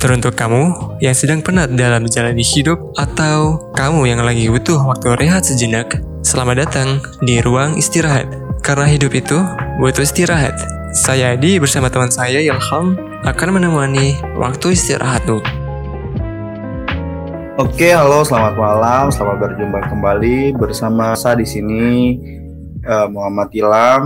[0.00, 5.44] Teruntuk kamu yang sedang penat dalam menjalani hidup atau kamu yang lagi butuh waktu rehat
[5.44, 8.24] sejenak, selamat datang di ruang istirahat.
[8.64, 9.36] Karena hidup itu
[9.76, 10.56] butuh istirahat.
[10.96, 12.96] Saya Adi bersama teman saya Ilham
[13.28, 15.44] akan menemani waktu istirahatmu.
[17.60, 22.16] Oke, halo, selamat malam, selamat berjumpa kembali bersama saya di sini
[22.88, 24.04] uh, Muhammad Ilham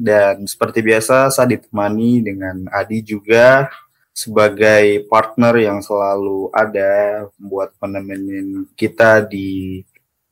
[0.00, 3.68] dan seperti biasa saya ditemani dengan Adi juga
[4.14, 9.82] sebagai partner yang selalu ada buat menemenin kita di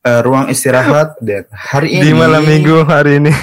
[0.06, 3.34] uh, ruang istirahat dan hari ini di malam minggu hari ini.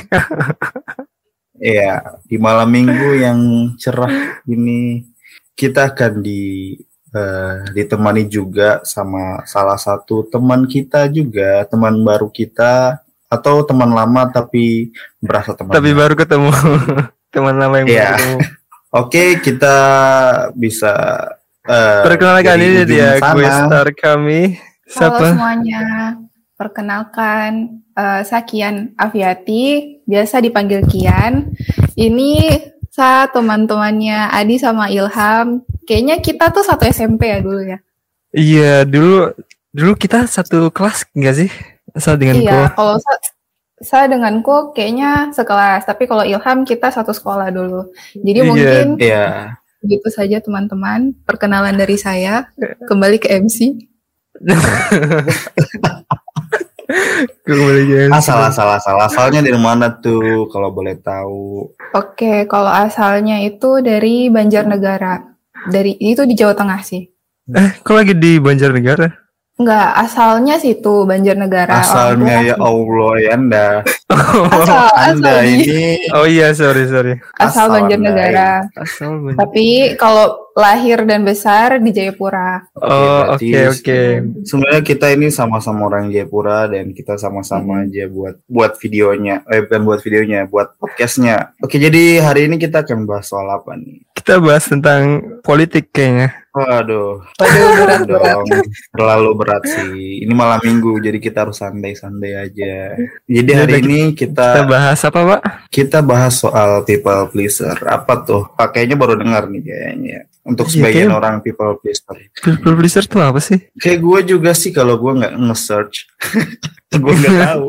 [1.59, 3.39] Ya di malam minggu yang
[3.75, 5.03] cerah ini
[5.59, 6.71] kita akan di
[7.12, 14.31] uh, ditemani juga sama salah satu teman kita juga teman baru kita atau teman lama
[14.31, 16.48] tapi berasa teman tapi baru ketemu.
[17.35, 18.15] Teman lama yang yeah.
[18.15, 18.59] baru ketemu
[18.89, 19.77] Oke, kita
[20.57, 21.21] bisa
[21.62, 24.57] uh, perkenalkan ini dia gue star kami.
[24.90, 25.13] Siapa?
[25.13, 25.85] Halo semuanya.
[26.57, 31.54] Perkenalkan uh, Sakian Aviati, biasa dipanggil Kian.
[31.93, 32.57] Ini
[32.90, 35.62] saya teman-temannya Adi sama Ilham.
[35.85, 37.77] Kayaknya kita tuh satu SMP ya dulu ya.
[38.34, 39.37] Iya, dulu
[39.70, 41.49] dulu kita satu kelas enggak sih?
[41.93, 42.98] Asal dengan Iya, kalau
[43.80, 47.91] saya denganku kayaknya sekelas, tapi kalau Ilham kita satu sekolah dulu.
[48.16, 49.55] Jadi yeah, mungkin yeah.
[49.84, 51.16] gitu saja teman-teman.
[51.24, 52.52] Perkenalan dari saya.
[52.88, 53.80] Kembali ke MC.
[57.48, 58.13] Kembali ke MC.
[58.16, 61.72] Asal asal asal asalnya dari mana tuh kalau boleh tahu?
[61.96, 65.24] Oke, kalau asalnya itu dari Banjarnegara.
[65.72, 67.03] Dari itu di Jawa Tengah sih.
[67.50, 69.28] Eh, kok lagi di Banjarnegara?
[69.59, 71.84] Enggak, asalnya situ Banjarnegara.
[71.84, 73.68] Asalnya ya Allah ya Anda.
[74.56, 76.00] Asal, anda asal ini.
[76.16, 77.13] Oh iya, sorry sorry.
[77.38, 78.72] Asal, asal Banjarnegara.
[78.74, 79.40] Asal Banjarnegara.
[79.44, 79.66] Tapi
[80.00, 82.69] kalau lahir dan besar di Jayapura.
[82.78, 83.79] Oh, oke oke.
[83.79, 87.83] Okay, Sebenarnya kita ini sama-sama orang Jayapura dan kita sama-sama hmm.
[87.89, 91.53] aja buat buat videonya, eh bukan buat videonya, buat podcastnya.
[91.61, 94.03] Oke, jadi hari ini kita akan bahas soal apa nih?
[94.17, 96.35] Kita bahas tentang politik kayaknya.
[96.49, 97.23] Waduh.
[97.39, 98.47] Waduh, berat dong.
[98.91, 100.25] Terlalu berat sih.
[100.25, 102.99] Ini malam minggu, jadi kita harus santai-santai aja.
[103.29, 105.41] Jadi hari ini kita kita bahas apa, Pak?
[105.71, 107.77] Kita bahas soal people pleaser.
[107.85, 108.49] Apa tuh?
[108.57, 112.17] Pakainya baru dengar nih kayaknya untuk iya, sebagian kayak, orang people pleaser.
[112.41, 113.69] People pleaser tuh apa sih?
[113.77, 116.09] Kayak gue juga sih kalau gue nggak nge-search,
[117.03, 117.67] gue nggak tahu.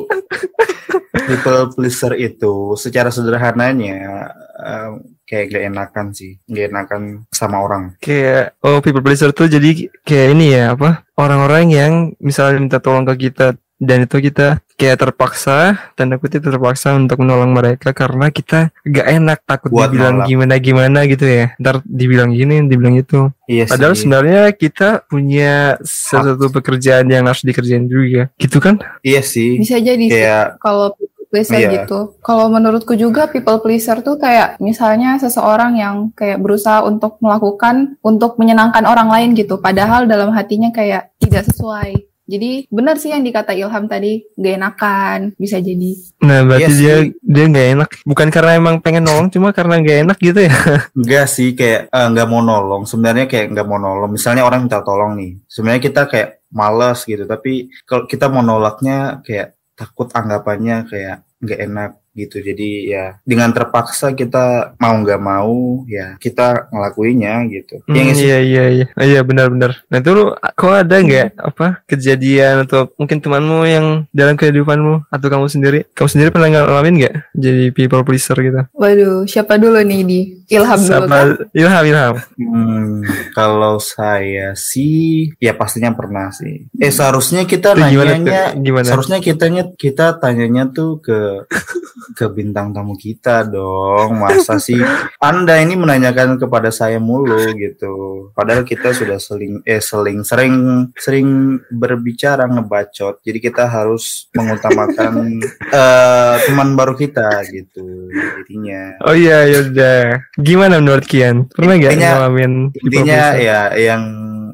[1.29, 4.93] people pleaser itu secara sederhananya um,
[5.29, 7.95] kayak gak enakan sih, gak enakan sama orang.
[8.03, 11.07] Kayak oh people pleaser tuh jadi kayak ini ya apa?
[11.15, 16.97] Orang-orang yang misalnya minta tolong ke kita dan itu kita kayak terpaksa tanda kutip terpaksa
[16.97, 21.85] untuk menolong mereka karena kita gak enak takut Buat dibilang gimana gimana gitu ya ntar
[21.85, 24.09] dibilang gini dibilang itu iya padahal sih.
[24.09, 30.01] sebenarnya kita punya sesuatu pekerjaan yang harus dikerjain juga gitu kan iya sih bisa jadi
[30.09, 30.47] kayak...
[30.65, 30.97] kalau
[31.31, 31.71] pleaser iya.
[31.81, 32.19] gitu.
[32.21, 38.35] Kalau menurutku juga people pleaser tuh kayak misalnya seseorang yang kayak berusaha untuk melakukan untuk
[38.37, 42.10] menyenangkan orang lain gitu, padahal dalam hatinya kayak tidak sesuai.
[42.31, 45.99] Jadi benar sih yang dikata Ilham tadi, gak enakan, bisa jadi.
[46.23, 49.83] Nah berarti yes, iya dia dia gak enak, bukan karena emang pengen nolong, cuma karena
[49.83, 50.55] gak enak gitu ya?
[50.99, 52.87] Enggak sih, kayak uh, nggak mau nolong.
[52.87, 54.15] Sebenarnya kayak nggak mau nolong.
[54.15, 57.27] Misalnya orang minta tolong nih, sebenarnya kita kayak males gitu.
[57.27, 62.43] Tapi kalau kita mau nolaknya kayak takut anggapannya kayak nggak enak gitu.
[62.43, 67.83] Jadi ya dengan terpaksa kita mau nggak mau ya kita ngelakuinnya gitu.
[67.87, 68.87] Hmm, ya, iya iya iya.
[68.95, 71.49] Oh, iya benar-benar nah itu lu kok ada nggak hmm.
[71.51, 76.95] apa kejadian atau mungkin temanmu yang dalam kehidupanmu atau kamu sendiri kamu sendiri pernah ngalamin
[77.01, 78.61] nggak jadi people pleaser gitu?
[78.75, 80.21] Waduh siapa dulu nih di?
[80.51, 81.27] Ilham dulu kan?
[81.55, 82.15] Ilham Ilham.
[82.35, 83.07] Hmm,
[83.39, 86.67] kalau saya sih ya pastinya pernah sih.
[86.75, 91.47] Eh seharusnya kita nanya gimana, seharusnya kitanya kita tanyanya tuh ke
[92.17, 94.21] ke bintang tamu kita dong.
[94.21, 94.79] Masa sih
[95.23, 98.29] Anda ini menanyakan kepada saya mulu gitu.
[98.37, 100.55] Padahal kita sudah seling eh seling sering
[100.97, 103.25] sering berbicara ngebacot.
[103.25, 105.41] Jadi kita harus mengutamakan
[105.73, 108.09] uh, teman baru kita gitu.
[108.13, 109.01] Jadinya.
[109.05, 110.01] Oh iya ya udah.
[110.39, 111.49] Gimana menurut Kian?
[111.51, 114.03] Pernah gak ngalamin intinya ya yang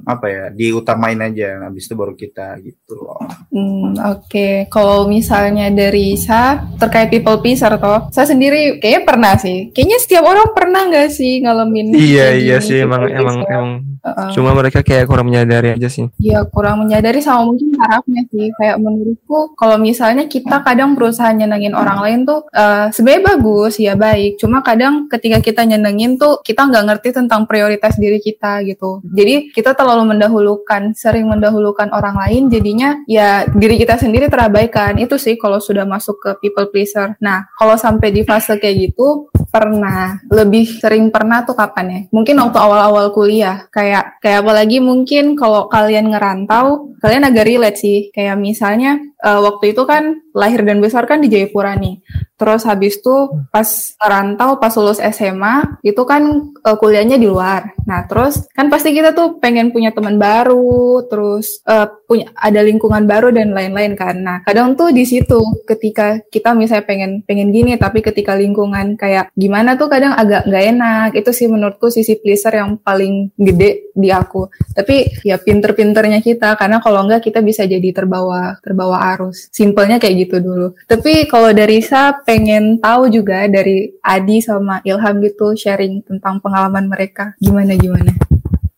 [0.06, 3.18] apa ya diutamain aja habis itu baru kita gitu loh.
[3.50, 4.30] Hmm, oke.
[4.30, 4.54] Okay.
[4.70, 9.74] Kalau misalnya dari saya terkait people pleaser toh, saya sendiri kayaknya pernah sih.
[9.74, 13.70] Kayaknya setiap orang pernah nggak sih ngalamin Iya iya sih emang emang emang
[14.06, 16.06] Uh, Cuma mereka kayak kurang menyadari aja sih.
[16.22, 18.54] Iya kurang menyadari sama mungkin harapnya sih.
[18.54, 23.98] Kayak menurutku kalau misalnya kita kadang berusaha nyenengin orang lain tuh uh, sebenarnya bagus ya
[23.98, 24.38] baik.
[24.38, 29.02] Cuma kadang ketika kita nyenengin tuh kita nggak ngerti tentang prioritas diri kita gitu.
[29.10, 32.46] Jadi kita terlalu mendahulukan, sering mendahulukan orang lain.
[32.46, 35.02] Jadinya ya diri kita sendiri terabaikan.
[35.02, 37.18] Itu sih kalau sudah masuk ke people pleaser.
[37.18, 42.00] Nah kalau sampai di fase kayak gitu pernah lebih sering pernah tuh kapan ya?
[42.12, 48.12] Mungkin waktu awal-awal kuliah kayak kayak apalagi mungkin kalau kalian ngerantau kalian agak relate sih.
[48.12, 52.04] Kayak misalnya uh, waktu itu kan lahir dan besar kan di Jayapura nih
[52.36, 53.16] Terus habis itu
[53.48, 53.64] pas
[53.96, 57.72] rantau, pas lulus SMA, itu kan uh, kuliahnya di luar.
[57.88, 63.08] Nah, terus kan pasti kita tuh pengen punya teman baru, terus uh, punya ada lingkungan
[63.08, 64.20] baru dan lain-lain kan.
[64.20, 69.32] Nah, kadang tuh di situ ketika kita misalnya pengen pengen gini, tapi ketika lingkungan kayak
[69.32, 71.08] gimana tuh kadang agak nggak enak.
[71.16, 74.52] Itu sih menurutku sisi pleaser yang paling gede di aku.
[74.76, 79.48] Tapi ya pinter-pinternya kita, karena kalau enggak kita bisa jadi terbawa terbawa arus.
[79.48, 80.76] Simpelnya kayak gitu dulu.
[80.84, 86.90] Tapi kalau dari Sa pengen tahu juga dari Adi sama Ilham gitu sharing tentang pengalaman
[86.90, 88.10] mereka gimana gimana.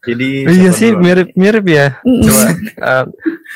[0.09, 1.87] Jadi oh, iya sih mirip-mirip ya.
[2.01, 2.45] Coba
[2.81, 3.05] uh,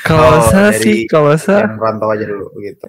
[0.05, 2.83] kalau oh, saya sih kalau saya rantau aja dulu gitu.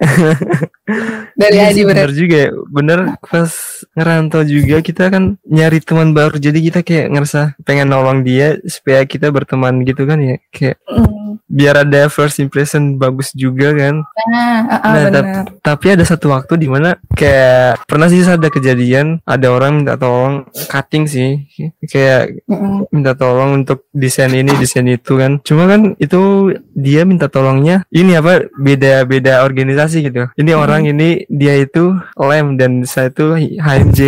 [1.41, 2.51] dari iya Adi bener juga ya.
[2.69, 3.53] Bener pas
[3.95, 9.05] ngerantau juga kita kan nyari teman baru jadi kita kayak ngerasa pengen nolong dia supaya
[9.09, 10.37] kita berteman gitu kan ya.
[10.51, 11.25] Kayak mm
[11.55, 14.03] biar ada first impression bagus juga kan.
[14.27, 15.25] Nah, uh, uh, nah
[15.63, 20.43] tapi ada satu waktu di mana kayak pernah sih ada kejadian ada orang minta tolong
[20.67, 21.47] cutting sih,
[21.87, 22.77] kayak uh -uh.
[22.91, 25.39] minta tolong untuk desain ini desain itu kan.
[25.47, 30.27] Cuma kan itu dia minta tolongnya ini apa beda-beda organisasi gitu.
[30.35, 30.63] Ini -huh.
[30.67, 34.01] orang ini dia itu lem dan saya itu HMJ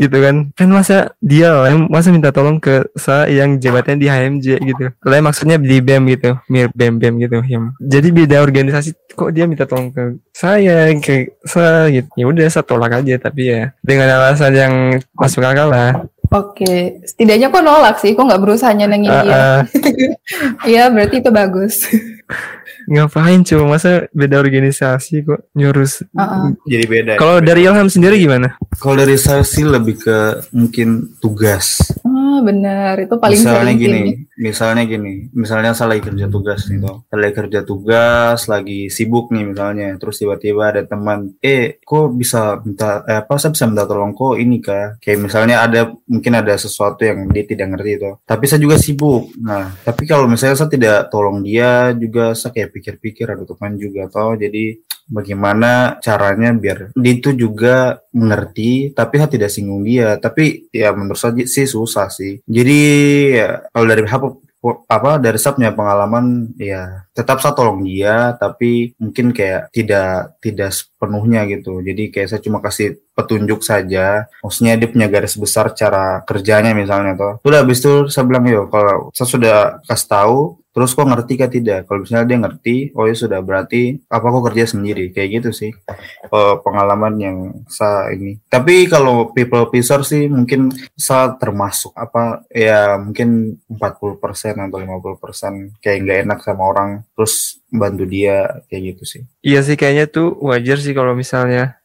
[0.00, 0.48] gitu kan.
[0.56, 4.84] Kan masa dia lem masa minta tolong ke saya yang jabatannya di HMJ gitu.
[5.04, 9.46] Lem maksudnya di BEM gitu, mirip BEM bem gitu ya jadi beda organisasi kok dia
[9.46, 12.10] minta tolong ke saya ke saya gitu.
[12.18, 14.74] Ya udah saya tolak aja tapi ya dengan alasan yang
[15.14, 16.04] masuk akal lah.
[16.34, 19.38] Oke, setidaknya kok nolak sih, kok nggak berusaha nyenengin uh, dia.
[20.70, 21.86] Iya, berarti itu bagus.
[22.84, 26.44] ngapain coba masa beda organisasi kok nyurus uh -uh.
[26.68, 27.12] jadi beda.
[27.16, 28.60] Kalau dari Ilham sendiri gimana?
[28.76, 31.80] Kalau dari saya sih lebih ke mungkin tugas
[32.34, 32.98] oh benar.
[32.98, 34.12] Itu paling misalnya gini ini.
[34.34, 37.06] misalnya gini misalnya saya lagi kerja tugas nih toh.
[37.06, 39.94] Saya lagi kerja tugas lagi sibuk nih misalnya.
[40.02, 44.34] Terus tiba-tiba ada teman eh kok bisa minta eh, apa saya bisa minta tolong kok
[44.34, 48.60] ini kah kayak misalnya ada mungkin ada sesuatu yang dia tidak ngerti itu tapi saya
[48.60, 49.30] juga sibuk.
[49.38, 54.10] Nah tapi kalau misalnya saya tidak tolong dia juga saya kayak pikir-pikir ada teman juga
[54.10, 54.34] toh.
[54.34, 60.16] Jadi bagaimana caranya biar dia itu juga mengerti tapi saya tidak singgung dia.
[60.16, 62.40] Tapi ya menurut saya sih susah sih.
[62.46, 62.80] Jadi
[63.34, 64.28] ya, kalau dari apa
[64.88, 70.70] apa dari saya punya pengalaman ya tetap saya tolong dia tapi mungkin kayak tidak tidak
[70.74, 71.78] sepenuhnya gitu.
[71.78, 74.26] Jadi kayak saya cuma kasih petunjuk saja.
[74.42, 78.66] Maksudnya dia punya garis besar cara kerjanya misalnya tuh udah habis itu saya bilang yo
[78.66, 79.56] kalau saya sudah
[79.86, 80.38] kasih tahu
[80.74, 81.86] terus kok ngerti kah tidak?
[81.86, 85.14] Kalau misalnya dia ngerti oh ya sudah berarti apa kok kerja sendiri?
[85.14, 85.70] Kayak gitu sih
[86.34, 87.36] uh, pengalaman yang
[87.70, 88.42] saya ini.
[88.50, 94.18] Tapi kalau people pleaser sih mungkin saya termasuk apa ya mungkin 40%
[94.66, 99.22] atau 50% kayak nggak enak sama orang terus bantu dia kayak gitu sih.
[99.40, 101.78] Iya sih kayaknya tuh wajar sih kalau misalnya.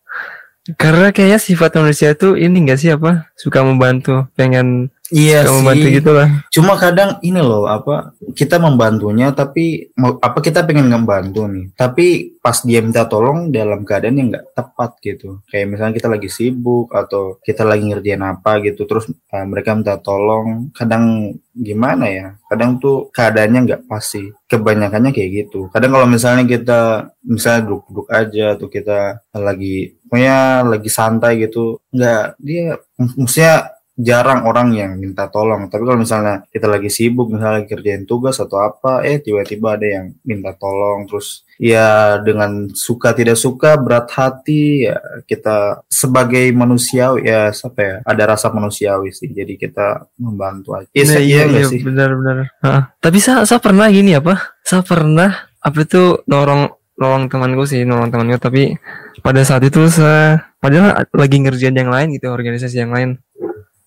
[0.77, 3.29] Karena kayaknya sifat manusia tuh ini enggak sih apa?
[3.33, 5.53] Suka membantu pengen Iya sih.
[5.61, 6.29] Membantu gitu lah.
[6.53, 11.65] Cuma kadang ini loh apa kita membantunya tapi apa kita pengen ngebantu nih.
[11.73, 15.41] Tapi pas dia minta tolong dalam keadaan yang nggak tepat gitu.
[15.49, 19.97] Kayak misalnya kita lagi sibuk atau kita lagi ngerjain apa gitu terus uh, mereka minta
[19.97, 20.69] tolong.
[20.77, 22.27] Kadang gimana ya?
[22.45, 24.29] Kadang tuh keadaannya nggak pasti.
[24.45, 25.69] Kebanyakannya kayak gitu.
[25.73, 28.99] Kadang kalau misalnya kita misalnya duduk-duduk aja atau kita
[29.37, 35.67] lagi pokoknya lagi santai gitu nggak dia maksudnya jarang orang yang minta tolong.
[35.67, 39.83] Tapi kalau misalnya kita lagi sibuk, misalnya lagi kerjain tugas atau apa, eh tiba-tiba ada
[39.83, 44.95] yang minta tolong, terus ya dengan suka tidak suka, berat hati, ya
[45.27, 49.27] kita sebagai manusia ya siapa ya, ada rasa manusiawi sih.
[49.35, 50.87] Jadi kita membantu aja.
[50.95, 51.83] Iya, nah, iya, iya, sih?
[51.83, 52.55] benar-benar.
[53.03, 54.55] Tapi saya, saya pernah gini apa?
[54.63, 58.39] Saya pernah apa itu nolong nolong temanku sih, nolong temanku.
[58.39, 58.79] Tapi
[59.19, 63.19] pada saat itu saya padahal lagi ngerjain yang lain gitu, organisasi yang lain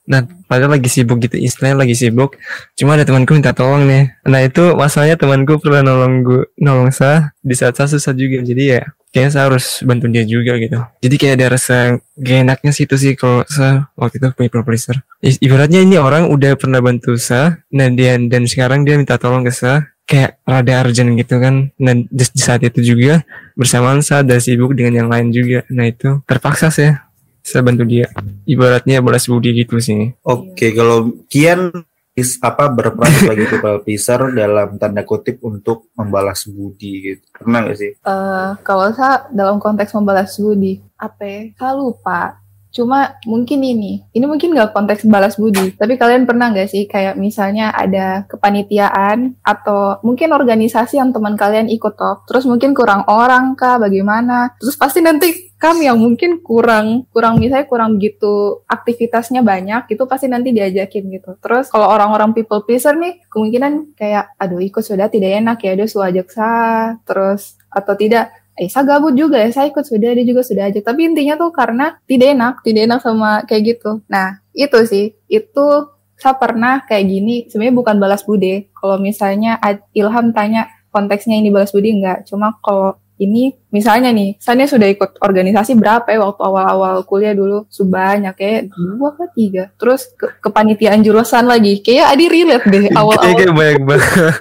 [0.03, 2.35] Nah, padahal lagi sibuk gitu, istilahnya lagi sibuk.
[2.75, 4.11] Cuma ada temanku minta tolong nih.
[4.27, 8.43] Nah, itu masalahnya temanku pernah nolong gue, nolong saya di saat saya susah juga.
[8.43, 8.83] Jadi ya,
[9.13, 11.77] kayaknya saya harus bantu dia juga gitu jadi kayak ada rasa
[12.17, 16.57] gak enaknya sih itu sih kalau saya waktu itu people pleaser ibaratnya ini orang udah
[16.57, 21.15] pernah bantu saya nah dia dan sekarang dia minta tolong ke saya kayak rada urgent
[21.15, 23.23] gitu kan dan di saat itu juga
[23.55, 27.02] bersamaan saya ada sibuk dengan yang lain juga nah itu terpaksa saya
[27.43, 28.07] saya bantu dia
[28.47, 31.71] ibaratnya balas budi gitu sih oke okay, kalau Kian
[32.13, 37.79] is, apa berperan sebagai people pleaser dalam tanda kutip untuk membalas budi gitu pernah gak
[37.79, 37.93] sih?
[38.05, 41.23] Uh, kalau saya dalam konteks membalas budi apa?
[41.25, 41.41] Ya?
[41.57, 42.42] Saya lupa.
[42.73, 47.21] Cuma mungkin ini, ini mungkin nggak konteks balas budi, tapi kalian pernah nggak sih kayak
[47.21, 53.53] misalnya ada kepanitiaan atau mungkin organisasi yang teman kalian ikut toh, terus mungkin kurang orang
[53.53, 59.95] kah, bagaimana, terus pasti nanti kami yang mungkin kurang, kurang misalnya kurang begitu aktivitasnya banyak,
[59.95, 61.39] itu pasti nanti diajakin gitu.
[61.39, 65.87] Terus kalau orang-orang people pleaser nih, kemungkinan kayak, aduh ikut sudah tidak enak ya, dia
[65.87, 70.23] sudah ajak saya, terus atau tidak eh saya gabut juga ya saya ikut sudah dia
[70.23, 70.79] juga sudah aja.
[70.79, 74.07] Tapi intinya tuh karena tidak enak tidak enak sama kayak gitu.
[74.07, 75.05] Nah itu sih.
[75.27, 78.71] Itu saya pernah kayak gini sebenarnya bukan balas budi.
[78.71, 79.59] Kalau misalnya
[79.91, 85.21] Ilham tanya konteksnya ini balas budi enggak cuma kalau ini misalnya nih, saya sudah ikut
[85.21, 89.69] organisasi berapa ya waktu awal-awal kuliah dulu, sebanyak kayak dua atau tiga.
[89.77, 93.37] Terus ke kepanitiaan jurusan lagi, kayak Adi relate deh awal-awal.
[93.37, 94.35] Kayak banyak banget.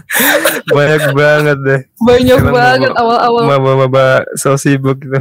[0.76, 1.80] banyak banget deh.
[2.02, 3.42] Banyak banget awal-awal.
[3.46, 5.16] Maba-maba so sibuk gitu.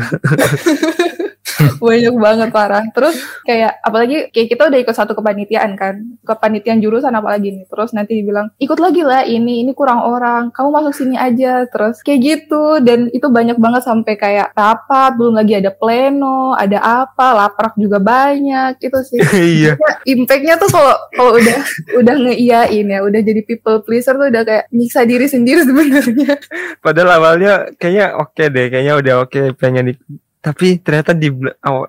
[1.84, 2.84] banyak banget parah.
[2.92, 5.96] Terus kayak apalagi kayak kita udah ikut satu kepanitiaan kan.
[6.24, 7.66] Kepanitiaan jurusan apalagi nih.
[7.68, 10.50] Terus nanti dibilang ikut lagi lah ini ini kurang orang.
[10.52, 11.68] Kamu masuk sini aja.
[11.68, 12.80] Terus kayak gitu.
[12.82, 18.00] Dan itu banyak banget sampai kayak rapat belum lagi ada pleno ada apa laprak juga
[18.00, 18.80] banyak.
[18.80, 19.20] Itu sih.
[19.50, 19.80] Iya.
[20.06, 21.58] Impactnya tuh kalau kalau udah
[22.00, 26.38] udah ngeiyain ya udah jadi people pleaser tuh udah kayak nyiksa diri sendiri sebenarnya.
[26.84, 29.96] Padahal awalnya kayaknya oke okay deh kayaknya udah oke okay, pengen
[30.40, 31.28] tapi ternyata di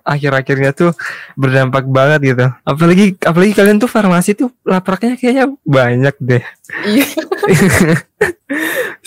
[0.03, 0.91] akhir-akhirnya tuh
[1.39, 2.47] berdampak banget gitu.
[2.67, 6.43] Apalagi apalagi kalian tuh farmasi tuh lapraknya kayaknya banyak deh.
[6.83, 7.07] Iya.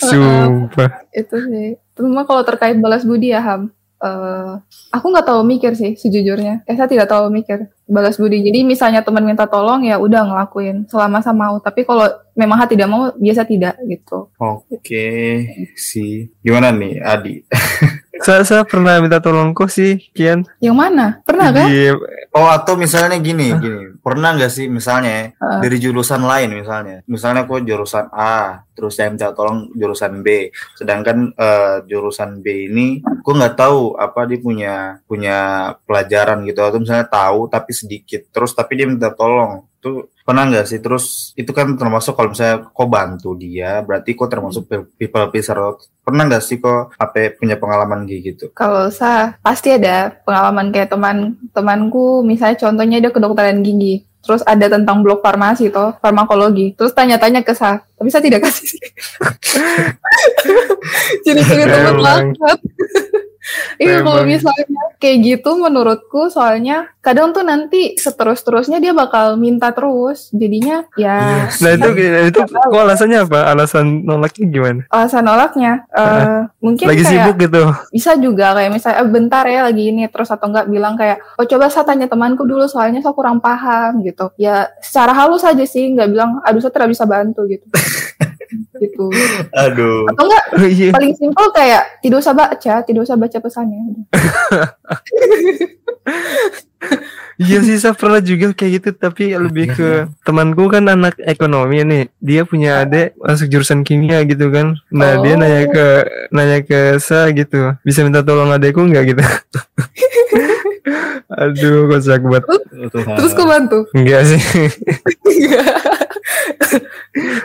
[0.00, 1.04] Sumpah.
[1.12, 1.68] itu sih.
[1.94, 3.70] Cuma kalau terkait balas budi ya Ham.
[4.04, 4.60] Uh,
[4.92, 6.64] aku nggak tahu mikir sih sejujurnya.
[6.68, 8.40] Eh saya tidak tahu mikir balas budi.
[8.44, 11.60] Jadi misalnya teman minta tolong ya udah ngelakuin selama saya mau.
[11.60, 14.28] Tapi kalau memang hati tidak mau biasa tidak gitu.
[14.40, 15.32] Oke okay.
[15.76, 16.32] sih.
[16.40, 17.34] Gimana nih Adi?
[18.24, 20.48] saya, saya pernah minta tolong kok sih, Kian.
[20.56, 21.20] Yang mana?
[21.28, 21.68] Pernah kan?
[22.32, 23.60] Oh atau misalnya gini, huh?
[23.60, 23.84] gini.
[24.00, 25.60] Pernah nggak sih misalnya uh.
[25.60, 31.36] dari jurusan lain misalnya, misalnya kok jurusan A, terus saya minta tolong jurusan B, sedangkan
[31.36, 35.36] uh, jurusan B ini, kok nggak tahu apa dia punya punya
[35.84, 40.66] pelajaran gitu atau misalnya tahu tapi sedikit, terus tapi dia minta tolong itu pernah nggak
[40.66, 40.80] sih?
[40.80, 44.64] Terus itu kan termasuk kalau misalnya kok bantu dia berarti kok termasuk
[44.96, 45.76] people pleaser.
[46.00, 48.50] Pernah nggak sih kok apa punya pengalaman gitu?
[48.56, 52.24] Kalau saya pasti ada pengalaman kayak teman temanku.
[52.24, 56.72] Misalnya contohnya dia kedokteran gigi terus ada tentang blok farmasi toh farmakologi.
[56.74, 58.74] Terus tanya-tanya ke saya tapi saya tidak kasih
[61.26, 62.58] jadi jadi teman banget.
[63.76, 64.64] Iya kalau misalnya
[64.96, 70.32] kayak gitu menurutku soalnya kadang tuh nanti seterus-terusnya dia bakal minta terus.
[70.32, 71.60] Jadinya ya yes.
[71.60, 71.88] nah itu
[72.32, 73.52] itu kok alasannya apa?
[73.52, 74.80] Alasan nolaknya gimana?
[74.88, 77.62] Alasan nolaknya uh, mungkin lagi kayak, sibuk gitu.
[77.92, 81.44] bisa juga kayak misalnya eh, bentar ya lagi ini terus atau enggak bilang kayak oh
[81.44, 85.90] coba saya tanya temanku dulu soalnya saya kurang paham gitu ya secara halus aja sih
[85.92, 87.66] nggak bilang aduh saya tidak bisa bantu gitu
[88.78, 89.06] gitu.
[89.54, 90.06] Aduh.
[90.10, 90.90] Atau enggak oh, iya.
[90.92, 93.82] paling simpel kayak tidak usah baca, tidak usah baca pesannya.
[97.34, 102.02] Iya sih saya pernah juga kayak gitu tapi lebih ke temanku kan anak ekonomi nih
[102.22, 105.26] dia punya adik masuk jurusan kimia gitu kan nah oh.
[105.26, 105.86] dia nanya ke
[106.30, 109.22] nanya ke saya gitu bisa minta tolong adekku nggak gitu
[111.40, 112.44] aduh kocak banget.
[112.92, 113.32] Terus?
[113.32, 113.78] Kau bantu?
[113.96, 114.42] Enggak sih.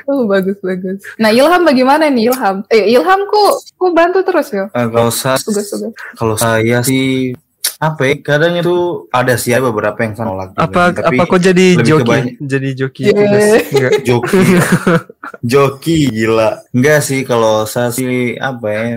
[0.09, 1.05] Oh bagus bagus.
[1.21, 2.65] Nah Ilham bagaimana nih Ilham?
[2.73, 4.65] Eh Ilham kok kok bantu terus ya?
[4.73, 5.37] Uh, kalau saya
[6.17, 7.37] kalau saya sih
[7.79, 11.39] apa ya kadang itu ada sih ada beberapa yang sana lagi apa tapi apa kok
[11.39, 12.35] jadi joki?
[12.43, 13.63] jadi joki yeah.
[14.03, 14.41] joki.
[15.39, 16.59] Joki gila.
[16.75, 18.87] Enggak sih kalau saya sih apa ya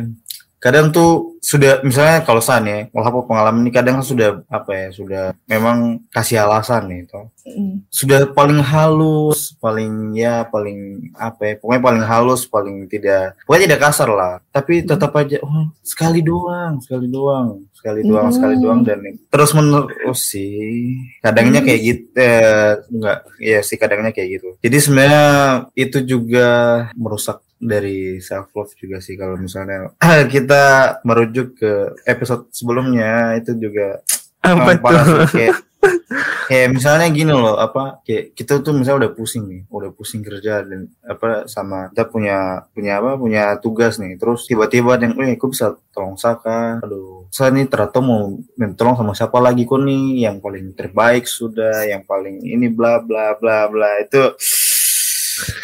[0.62, 5.24] kadang tuh sudah misalnya kalau san ya kalau pengalaman ini kadang sudah apa ya sudah
[5.50, 7.90] memang kasih alasan nih toh mm.
[7.90, 13.82] sudah paling halus paling ya paling apa ya pokoknya paling halus paling tidak pokoknya tidak
[13.90, 18.34] kasar lah tapi tetap aja oh sekali doang sekali doang sekali doang mm.
[18.38, 19.02] sekali doang dan
[19.34, 21.66] terus menerus sih kadangnya mm.
[21.66, 25.26] kayak gitu eh, enggak ya sih kadangnya kayak gitu jadi sebenarnya
[25.74, 26.48] itu juga
[26.94, 29.94] merusak dari self love juga sih kalau misalnya.
[30.34, 34.02] Kita merujuk ke episode sebelumnya itu juga
[34.42, 35.30] apa tuh?
[35.30, 35.56] Kayak,
[36.50, 40.62] kayak misalnya gini loh apa kayak kita tuh misalnya udah pusing nih udah pusing kerja
[40.62, 42.38] dan apa sama kita punya
[42.70, 47.24] punya apa punya tugas nih terus tiba-tiba yang eh aku bisa tolong Saka aduh.
[47.32, 51.88] Saya nih ternyata mau minta tolong sama siapa lagi kok nih yang paling terbaik sudah
[51.88, 54.36] yang paling ini bla bla bla bla itu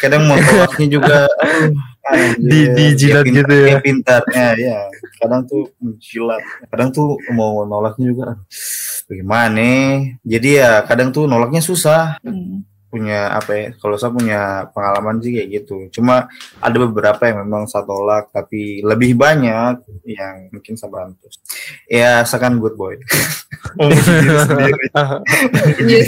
[0.01, 1.17] kadang mau tolaknya juga
[2.09, 3.77] aduh, di di jilat ya, gitu ya.
[3.83, 4.79] pintarnya ya
[5.21, 8.27] kadang tuh menjilat kadang tuh mau nolaknya juga
[9.09, 9.69] bagaimana
[10.21, 12.21] jadi ya kadang tuh nolaknya susah.
[12.21, 12.61] Hmm.
[12.89, 15.77] Punya apa ya kalau saya punya pengalaman sih kayak gitu.
[15.93, 16.25] Cuma
[16.59, 21.29] ada beberapa yang memang saya tolak tapi lebih banyak yang mungkin saya bantu.
[21.85, 22.97] Ya seakan good boy.
[25.79, 26.05] Iya,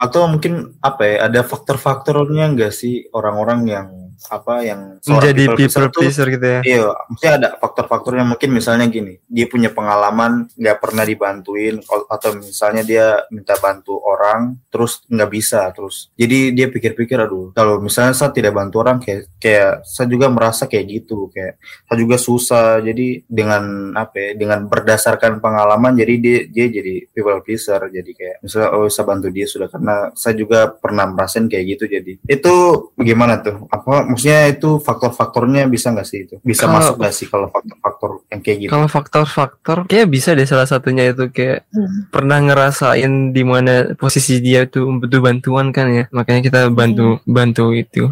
[0.00, 3.88] atau mungkin apa ya ada faktor-faktornya enggak sih orang-orang yang
[4.28, 6.60] apa yang menjadi people pleaser gitu ya?
[6.66, 12.82] iya maksudnya ada faktor-faktornya mungkin misalnya gini dia punya pengalaman nggak pernah dibantuin atau misalnya
[12.84, 18.34] dia minta bantu orang terus nggak bisa terus jadi dia pikir-pikir aduh kalau misalnya saya
[18.34, 22.66] tidak bantu orang kayak kayak saya juga merasa kayak gitu kayak saya juga susah.
[22.82, 27.80] Jadi dengan apa ya dengan berdasarkan pengalaman jadi dia dia jadi people pleaser.
[27.90, 31.84] Jadi kayak misalnya oh saya bantu dia sudah karena saya juga pernah merasain kayak gitu.
[31.90, 32.54] Jadi itu
[32.98, 33.66] bagaimana tuh?
[33.70, 38.10] Apa maksudnya itu faktor-faktornya bisa nggak sih itu bisa kalau, masuk nggak sih kalau faktor-faktor
[38.28, 42.10] yang kayak gitu kalau faktor-faktor kayak bisa deh salah satunya itu kayak hmm.
[42.10, 47.30] pernah ngerasain di mana posisi dia tuh butuh bantuan kan ya makanya kita bantu hmm.
[47.30, 48.10] bantu itu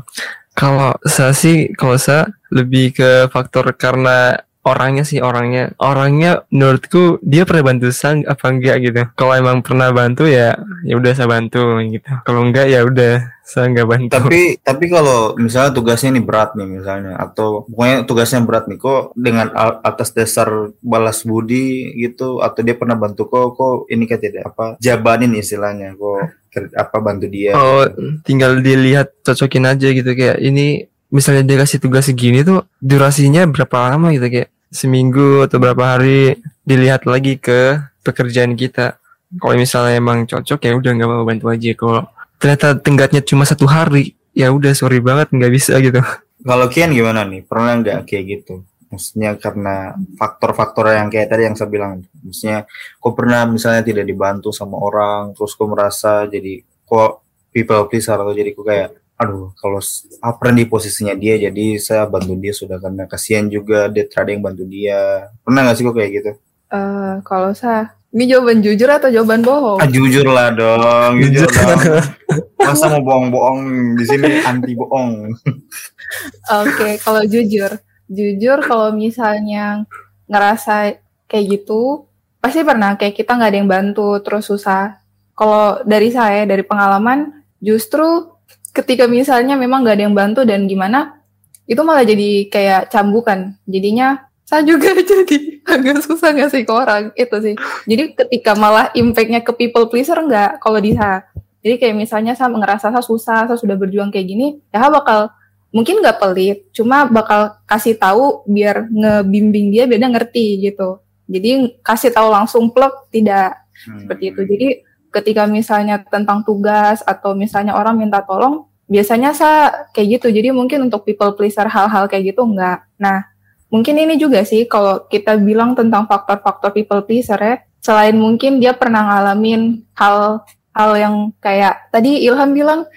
[0.59, 5.73] kalau saya sih kalau saya lebih ke faktor karena orangnya sih orangnya.
[5.81, 9.03] Orangnya menurutku dia pernah bantu sang apa enggak gitu.
[9.17, 12.13] Kalau emang pernah bantu ya ya udah saya bantu gitu.
[12.29, 14.13] Kalau enggak ya udah saya nggak bantu.
[14.13, 19.17] Tapi tapi kalau misalnya tugasnya ini berat nih misalnya atau pokoknya tugasnya berat nih kok
[19.17, 19.49] dengan
[19.81, 24.77] atas dasar balas budi gitu atau dia pernah bantu kok kok ini kan tidak apa
[24.85, 26.29] jabanin istilahnya kok
[26.77, 27.57] apa bantu dia.
[27.57, 27.89] Oh
[28.21, 33.97] tinggal dilihat cocokin aja gitu kayak ini misalnya dia kasih tugas segini tuh durasinya berapa
[33.97, 39.01] lama gitu kayak seminggu atau berapa hari dilihat lagi ke pekerjaan kita.
[39.41, 41.73] Kalau misalnya emang cocok ya udah nggak mau bantu aja.
[41.77, 42.09] Kalau
[42.41, 46.01] ternyata tenggatnya cuma satu hari ya udah sorry banget nggak bisa gitu.
[46.45, 47.45] Kalau Kian gimana nih?
[47.45, 48.65] Pernah nggak kayak gitu?
[48.89, 52.65] Maksudnya karena faktor-faktor yang kayak tadi yang saya bilang maksudnya
[52.97, 57.21] kok pernah misalnya tidak dibantu sama orang terus kok merasa jadi kok
[57.53, 59.83] people pleaser atau jadi kok kayak aduh kalau
[60.23, 64.47] apa di posisinya dia jadi saya bantu dia sudah karena kasihan juga dia ada yang
[64.47, 65.27] bantu dia.
[65.43, 66.31] Pernah nggak sih kok kayak gitu?
[66.71, 69.83] Uh, kalau saya ini jawaban jujur atau jawaban bohong?
[69.83, 71.81] Ah, jujur lah dong jujur dong.
[72.69, 73.61] Masa mau bohong-bohong
[73.99, 75.35] di sini anti bohong.
[75.35, 77.75] Oke okay, kalau jujur.
[78.09, 79.85] Jujur kalau misalnya
[80.31, 80.97] ngerasa
[81.29, 85.03] kayak gitu pasti pernah kayak kita nggak ada yang bantu terus susah.
[85.35, 88.38] Kalau dari saya dari pengalaman justru
[88.79, 91.19] ketika misalnya memang gak ada yang bantu dan gimana,
[91.67, 93.59] itu malah jadi kayak cambukan.
[93.67, 97.55] Jadinya saya juga jadi agak susah ngasih ke orang itu sih.
[97.85, 101.27] Jadi ketika malah impactnya ke people pleaser enggak kalau di saya.
[101.61, 105.29] Jadi kayak misalnya saya ngerasa saya susah, saya sudah berjuang kayak gini, ya bakal
[105.75, 111.03] mungkin nggak pelit, cuma bakal kasih tahu biar ngebimbing dia biar dia ngerti gitu.
[111.29, 114.07] Jadi kasih tahu langsung plug tidak hmm.
[114.07, 114.41] seperti itu.
[114.49, 114.69] Jadi
[115.13, 120.33] ketika misalnya tentang tugas atau misalnya orang minta tolong, biasanya saya kayak gitu.
[120.33, 122.89] Jadi mungkin untuk people pleaser hal-hal kayak gitu enggak.
[122.97, 123.29] Nah
[123.69, 128.73] mungkin ini juga sih kalau kita bilang tentang faktor-faktor people pleaser ya selain mungkin dia
[128.73, 132.89] pernah ngalamin hal hal yang kayak tadi Ilham bilang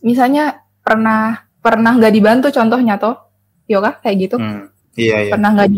[0.00, 3.18] misalnya pernah pernah nggak dibantu contohnya toh?
[3.70, 4.36] Yoga kayak gitu.
[4.38, 5.32] Hmm, iya, iya.
[5.34, 5.68] pernah nggak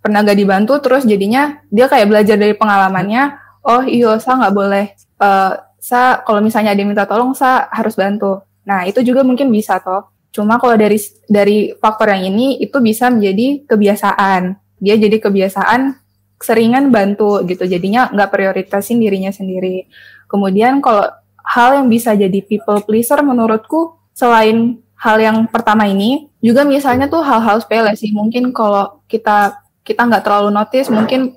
[0.00, 3.36] pernah nggak dibantu terus jadinya dia kayak belajar dari pengalamannya
[3.68, 4.84] oh iya saya nggak boleh
[5.20, 9.80] uh, saya kalau misalnya dia minta tolong saya harus bantu Nah, itu juga mungkin bisa
[9.80, 10.08] toh.
[10.30, 14.54] Cuma kalau dari dari faktor yang ini itu bisa menjadi kebiasaan.
[14.78, 15.98] Dia jadi kebiasaan
[16.40, 17.66] seringan bantu gitu.
[17.66, 19.90] Jadinya nggak prioritasin dirinya sendiri.
[20.30, 21.10] Kemudian kalau
[21.42, 27.26] hal yang bisa jadi people pleaser menurutku selain hal yang pertama ini juga misalnya tuh
[27.26, 28.14] hal-hal sepele sih.
[28.14, 31.34] Mungkin kalau kita kita nggak terlalu notice mungkin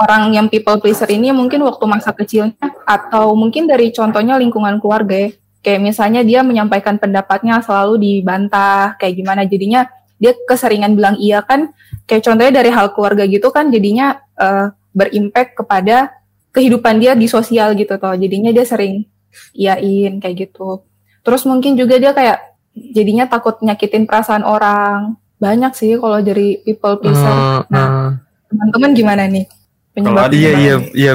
[0.00, 2.56] orang yang people pleaser ini mungkin waktu masa kecilnya
[2.88, 5.30] atau mungkin dari contohnya lingkungan keluarga ya
[5.60, 9.44] kayak misalnya dia menyampaikan pendapatnya selalu dibantah kayak gimana.
[9.44, 11.72] Jadinya dia keseringan bilang iya kan.
[12.08, 16.10] Kayak contohnya dari hal keluarga gitu kan jadinya uh, berimpact kepada
[16.50, 18.16] kehidupan dia di sosial gitu toh.
[18.16, 19.06] Jadinya dia sering
[19.54, 20.82] iyain kayak gitu.
[21.22, 22.38] Terus mungkin juga dia kayak
[22.74, 25.20] jadinya takut nyakitin perasaan orang.
[25.40, 27.32] Banyak sih kalau dari people pleaser.
[27.32, 28.10] Uh, nah uh.
[28.52, 29.48] teman-teman gimana nih?
[29.90, 31.14] Penyebabnya iya iya iya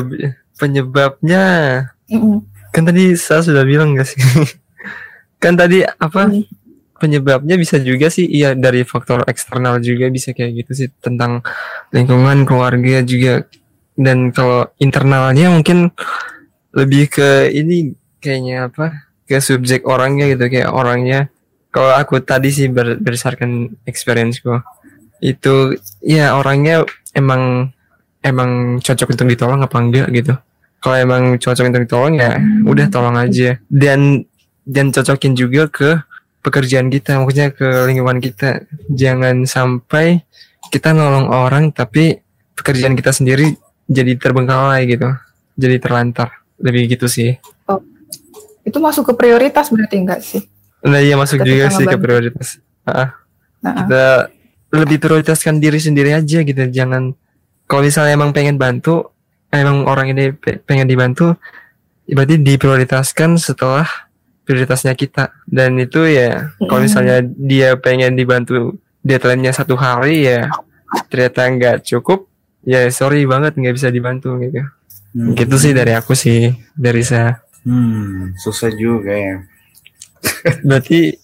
[0.56, 1.46] penyebabnya.
[2.10, 2.55] Mm -mm.
[2.76, 4.20] Kan tadi saya sudah bilang gak sih?
[5.44, 6.44] Kan tadi apa mm.
[7.00, 11.40] penyebabnya bisa juga sih iya dari faktor eksternal juga bisa kayak gitu sih tentang
[11.96, 13.48] lingkungan keluarga juga.
[13.96, 15.88] Dan kalau internalnya mungkin
[16.76, 21.32] lebih ke ini kayaknya apa ke subjek orangnya gitu kayak orangnya.
[21.72, 24.60] Kalau aku tadi sih ber, berdasarkan experienceku
[25.24, 26.84] itu ya orangnya
[27.16, 27.72] emang
[28.20, 30.36] emang cocok untuk ditolong apa enggak gitu
[30.86, 33.58] kalau emang cocok untuk ditolong ya udah tolong aja.
[33.66, 34.22] Dan
[34.62, 35.98] dan cocokin juga ke
[36.46, 38.70] pekerjaan kita maksudnya ke lingkungan kita.
[38.94, 40.22] Jangan sampai
[40.70, 42.22] kita nolong orang tapi
[42.54, 43.58] pekerjaan kita sendiri
[43.90, 45.10] jadi terbengkalai gitu.
[45.58, 46.46] Jadi terlantar.
[46.62, 47.34] Lebih gitu sih.
[47.66, 47.82] Oh,
[48.62, 50.46] itu masuk ke prioritas berarti enggak sih?
[50.86, 52.62] Nah iya masuk juga sih ke prioritas.
[52.86, 53.10] Uh,
[53.66, 54.06] nah, kita
[54.70, 56.62] lebih prioritaskan diri sendiri aja gitu.
[56.70, 57.18] Jangan
[57.66, 59.15] kalau misalnya emang pengen bantu,
[59.60, 60.32] emang orang ini
[60.64, 61.36] pengen dibantu,
[62.08, 63.88] berarti diprioritaskan setelah
[64.46, 65.34] prioritasnya kita.
[65.48, 70.50] Dan itu ya kalau misalnya dia pengen dibantu deadline-nya satu hari ya
[71.10, 72.30] ternyata nggak cukup,
[72.66, 74.62] ya sorry banget nggak bisa dibantu gitu.
[75.16, 75.34] Hmm.
[75.34, 77.42] Gitu sih dari aku sih dari saya.
[77.66, 79.42] Hmm, susah juga ya
[80.68, 81.18] berarti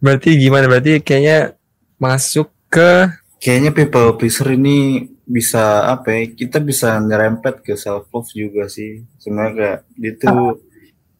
[0.00, 0.68] berarti gimana?
[0.68, 1.56] Berarti kayaknya
[1.96, 3.08] masuk ke
[3.40, 6.20] kayaknya people pleaser ini bisa apa ya?
[6.32, 9.02] Kita bisa nyerempet ke self love juga sih.
[9.18, 10.54] Sebenarnya kayak itu oh.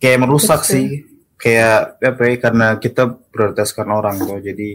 [0.00, 0.72] kayak merusak Betul.
[0.72, 0.86] sih.
[1.34, 2.34] Kayak apa ya?
[2.38, 4.40] Karena kita prioritaskan orang tuh.
[4.40, 4.68] Jadi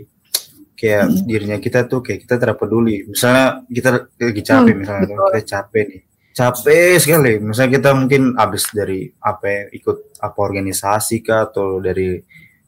[0.75, 1.23] kayak hmm.
[1.27, 3.07] dirinya kita tuh kayak kita tidak peduli.
[3.07, 3.89] Misalnya kita
[4.19, 5.17] lagi capek hmm, misalnya betul.
[5.17, 6.01] kita capek nih
[6.39, 7.33] capek sekali.
[7.43, 12.15] Misalnya kita mungkin habis dari apa ya, ikut apa organisasi kah atau dari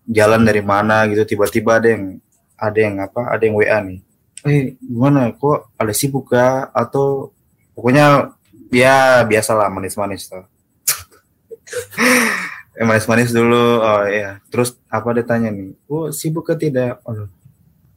[0.04, 2.20] jalan dari mana gitu tiba-tiba ada yang
[2.60, 4.00] ada yang apa ada yang WA nih.
[4.48, 5.30] Eh gimana?
[5.36, 6.74] Kok ada sibuk kah?
[6.74, 7.36] Atau
[7.78, 8.34] pokoknya
[8.74, 10.46] ya biasalah manis-manis tuh.
[12.80, 13.82] eh, manis-manis dulu.
[13.82, 15.78] Oh ya terus apa dia tanya nih?
[15.86, 17.00] Oh sibuk ke tidak?
[17.06, 17.30] Oh,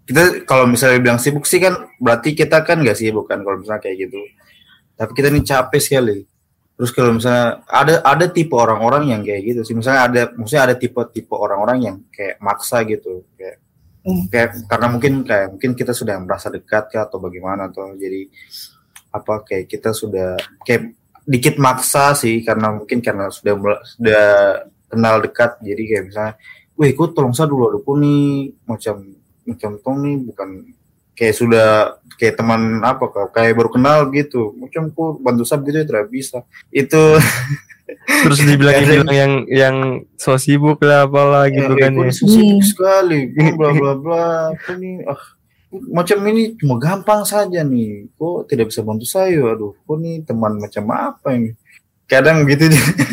[0.04, 3.80] kita kalau misalnya bilang sibuk sih kan berarti kita kan gak sibuk kan kalau misalnya
[3.80, 4.20] kayak gitu.
[4.94, 6.18] Tapi kita ini capek sekali.
[6.74, 9.74] Terus kalau misalnya ada ada tipe orang-orang yang kayak gitu sih.
[9.78, 13.24] Misalnya ada maksudnya ada tipe-tipe orang-orang yang kayak maksa gitu.
[13.38, 13.63] Kayak.
[14.04, 18.28] Kayak karena mungkin kayak mungkin kita sudah merasa dekat ya atau bagaimana atau jadi
[19.14, 20.92] apa kayak kita sudah kayak
[21.24, 23.56] dikit maksa sih karena mungkin karena sudah
[23.96, 24.24] sudah
[24.92, 26.34] kenal dekat jadi kayak misalnya,
[26.76, 28.96] wih, ikut tolong saya dulu aku nih macam
[29.44, 30.48] macam tong nih bukan
[31.14, 31.68] kayak sudah
[32.18, 34.52] kayak teman apa kayak baru kenal gitu.
[34.58, 36.42] Macam ku bantu sab gitu ya tidak bisa.
[36.68, 37.18] Itu
[38.24, 39.76] terus dibilang bilang yang yang
[40.16, 42.12] so sibuk lah apalah gitu ya, kan ya.
[42.12, 42.64] sibuk hmm.
[42.64, 43.20] sekali
[43.56, 44.26] bla bla bla
[44.72, 45.20] ini ah
[45.90, 48.06] macam ini cuma gampang saja nih.
[48.14, 49.42] Kok tidak bisa bantu saya?
[49.54, 51.50] Aduh kok nih teman macam apa ini?
[52.06, 52.70] Kadang gitu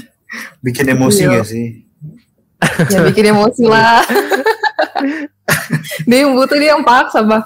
[0.66, 1.34] bikin emosi iya.
[1.42, 1.68] gak sih?
[2.94, 4.06] Ya bikin emosi lah.
[6.06, 7.44] Dia yang butuh dia yang paksa bang.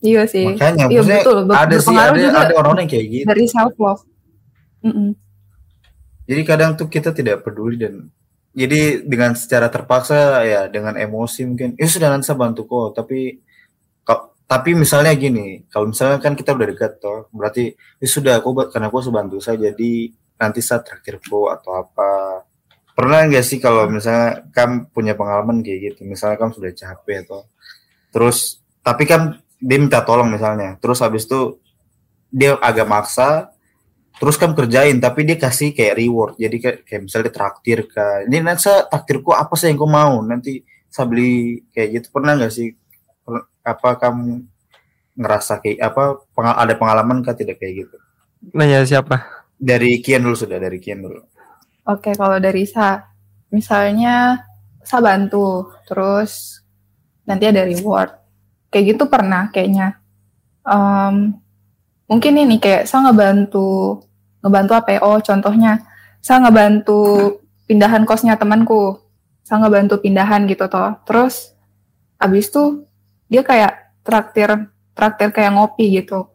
[0.00, 0.46] Iya sih.
[0.54, 1.48] Makanya iya, betul.
[1.50, 3.26] ada sih ada, juga ada orang yang kayak gitu.
[3.26, 4.02] dari self love
[4.86, 5.08] mm -mm.
[6.26, 8.10] Jadi kadang tuh kita tidak peduli dan
[8.56, 12.98] jadi dengan secara terpaksa ya dengan emosi mungkin ya sudah nanti saya bantu kok.
[12.98, 13.44] Tapi
[14.46, 18.86] tapi misalnya gini kalau misalnya kan kita udah dekat toh berarti ya sudah aku karena
[18.86, 22.10] aku bantu saya jadi nanti saya traktir kok atau apa.
[22.96, 27.44] Pernah nggak sih kalau misalnya kamu punya pengalaman kayak gitu misalnya kamu sudah capek atau
[28.08, 31.60] terus tapi kan dia minta tolong misalnya terus habis itu
[32.32, 33.52] dia agak maksa
[34.16, 36.34] terus kamu kerjain tapi dia kasih kayak reward.
[36.40, 40.24] Jadi kayak, kayak misalnya traktir ke ini nanti saya traktirku apa sih yang kau mau?
[40.24, 42.06] Nanti saya beli kayak gitu.
[42.12, 42.72] Pernah nggak sih?
[43.66, 44.46] Apa kamu
[45.16, 46.02] ngerasa kayak apa
[46.36, 47.96] ada pengalaman kah tidak kayak gitu?
[48.52, 49.46] Nanya siapa?
[49.56, 51.20] Dari Kian dulu sudah dari Kian dulu.
[51.86, 52.98] Oke, kalau dari Sa,
[53.54, 54.44] misalnya
[54.86, 56.62] Sa bantu, terus
[57.26, 58.14] nanti ada reward.
[58.70, 59.98] Kayak gitu pernah kayaknya.
[60.66, 61.38] Um,
[62.06, 64.02] mungkin ini kayak Sa ngebantu,
[64.42, 65.00] ngebantu apa ya?
[65.02, 65.82] Oh, contohnya
[66.22, 68.98] Sa ngebantu pindahan kosnya temanku.
[69.46, 70.98] Sa ngebantu pindahan gitu toh.
[71.06, 71.54] Terus
[72.18, 72.86] abis itu
[73.30, 76.30] dia kayak traktir traktir kayak ngopi gitu.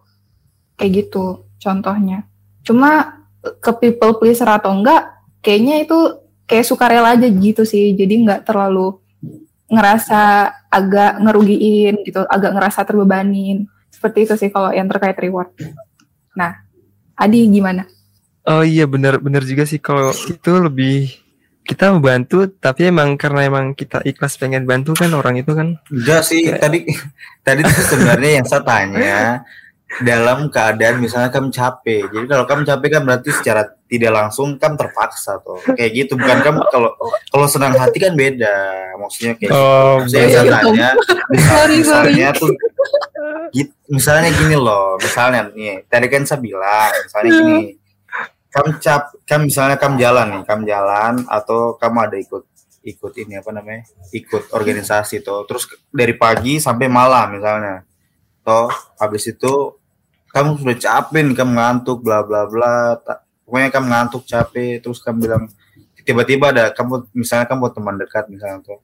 [0.79, 2.27] Kayak gitu contohnya.
[2.61, 5.97] Cuma ke people pleaser atau enggak kayaknya itu
[6.45, 8.99] kayak sukarela aja gitu sih jadi nggak terlalu
[9.71, 13.70] ngerasa agak ngerugiin gitu agak ngerasa terbebanin
[14.01, 15.53] seperti itu sih kalau yang terkait reward.
[16.33, 16.57] Nah
[17.13, 17.85] Adi gimana?
[18.49, 19.77] Oh iya benar benar juga sih.
[19.77, 21.13] Kalau itu lebih
[21.61, 25.77] kita bantu tapi emang karena emang kita ikhlas pengen bantu kan orang itu kan.
[25.93, 26.57] Enggak sih kayak...
[26.65, 26.79] tadi
[27.45, 29.21] tadi tuh sebenarnya yang saya tanya
[30.09, 32.09] dalam keadaan misalnya kamu capek.
[32.09, 35.61] Jadi kalau kamu capek kan berarti secara tidak langsung kamu terpaksa tuh.
[35.77, 36.89] Kayak gitu bukan kamu kalau
[37.29, 38.57] kalau senang hati kan beda.
[38.97, 40.17] Maksudnya kayak oh, gitu.
[40.17, 40.97] saya tanya
[41.29, 42.49] misalnya, misalnya tuh
[43.51, 47.59] gitu, misalnya gini loh misalnya nih tadi kan saya bilang misalnya gini.
[48.51, 52.43] Kamu cap kamu misalnya kamu jalan nih kamu jalan atau kamu ada ikut
[52.83, 57.87] ikut ini apa namanya ikut organisasi tuh terus dari pagi sampai malam misalnya
[58.43, 58.67] toh
[58.99, 59.79] habis itu
[60.35, 62.99] kamu sudah capek nih kamu ngantuk bla bla bla
[63.47, 65.43] pokoknya kamu ngantuk capek terus kamu bilang
[66.03, 68.83] tiba-tiba ada kamu misalnya kamu buat teman dekat misalnya tuh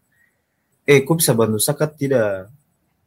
[0.87, 1.99] eh kok bisa bantu sakat?
[1.99, 2.56] Tidak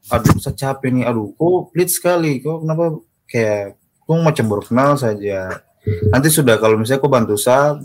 [0.09, 1.05] aduh saya capek nih.
[1.05, 2.41] Aduh kok pelit sekali.
[2.41, 2.85] Kok kenapa?
[3.29, 5.61] Kayak kok macam baru kenal saja.
[6.09, 7.77] Nanti sudah kalau misalnya kok bantu saya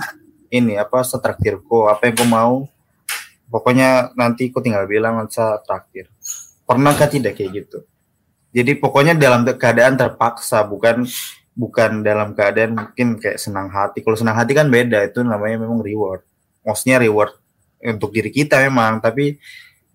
[0.52, 2.56] ini apa setraktir kok apa yang kau mau.
[3.52, 6.08] Pokoknya nanti kau tinggal bilang saya traktir.
[6.66, 7.86] Pernahkah tidak kayak gitu?
[8.56, 11.04] Jadi pokoknya dalam keadaan terpaksa bukan
[11.56, 14.04] bukan dalam keadaan mungkin kayak senang hati.
[14.04, 16.24] Kalau senang hati kan beda itu namanya memang reward.
[16.66, 17.36] Maksudnya reward
[17.80, 19.38] untuk diri kita memang, tapi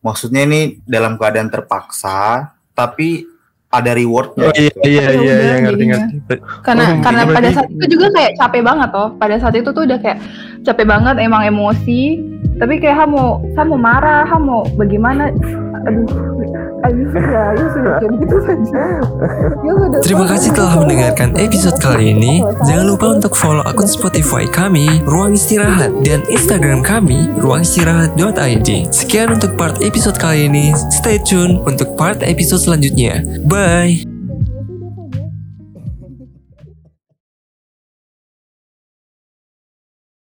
[0.01, 3.29] maksudnya ini dalam keadaan terpaksa tapi
[3.71, 4.51] ada rewardnya.
[4.51, 4.83] Oh, iya, gitu.
[4.83, 6.15] iya, iya, iya, ngerti, ngerti.
[6.67, 9.09] Karena oh, karena pada saat itu juga kayak capek banget toh.
[9.15, 10.19] Pada saat itu tuh udah kayak
[10.67, 12.19] capek banget, emang emosi.
[12.59, 15.31] Tapi kayak mau, saya mau marah, mau bagaimana?
[15.87, 16.05] Aduh,
[20.01, 22.43] Terima kasih telah mendengarkan episode kali ini.
[22.65, 28.69] Jangan lupa untuk follow akun Spotify kami, Ruang Istirahat, dan Instagram kami, ruangistirahat.id.
[28.91, 30.73] Sekian untuk part episode kali ini.
[30.91, 33.23] Stay tune untuk part episode selanjutnya.
[33.47, 34.10] Bye!